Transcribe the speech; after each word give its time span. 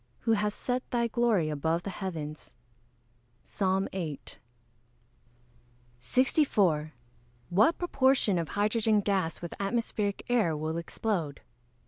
who 0.21 0.31
hast 0.31 0.59
set 0.59 0.81
thy 0.89 1.05
glory 1.07 1.47
above 1.47 1.83
the 1.83 1.91
heavens." 1.91 2.55
PSALM 3.43 3.87
VIII.] 3.91 4.19
64. 5.99 6.93
_What 7.53 7.77
proportion 7.77 8.39
of 8.39 8.49
hydrogen 8.57 9.01
gas 9.01 9.43
with 9.43 9.53
atmospheric 9.59 10.25
air 10.27 10.57
will 10.57 10.77
explode? 10.77 11.41